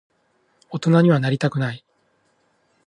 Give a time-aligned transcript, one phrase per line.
[0.71, 1.85] 大人にはなりたくない。